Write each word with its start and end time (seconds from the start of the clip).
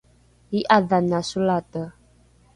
i’adhana 0.59 1.19
solate 1.29 1.83